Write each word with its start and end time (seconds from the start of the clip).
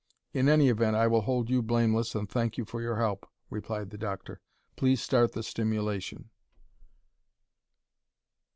"In 0.33 0.49
any, 0.49 0.67
event 0.69 0.95
I 0.95 1.05
will 1.05 1.21
hold 1.21 1.47
you 1.51 1.61
blameless 1.61 2.15
and 2.15 2.27
thank 2.27 2.57
you 2.57 2.65
for 2.65 2.81
your 2.81 2.95
help," 2.97 3.29
replied 3.51 3.91
the 3.91 3.99
doctor. 3.99 4.41
"Please 4.75 4.99
start 4.99 5.33
the 5.33 5.43
stimulation." 5.43 6.31